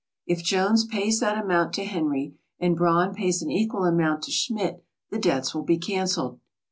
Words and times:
If 0.25 0.43
Jones 0.43 0.83
pays 0.83 1.19
that 1.19 1.37
amount 1.37 1.73
to 1.73 1.85
Henry 1.85 2.33
and 2.59 2.75
Braun 2.75 3.13
pays 3.13 3.43
an 3.43 3.51
equal 3.51 3.85
amount 3.85 4.23
to 4.23 4.31
Schmidt, 4.31 4.83
the 5.11 5.19
debts 5.19 5.53
will 5.53 5.61
be 5.61 5.77
cancelled. 5.77 6.39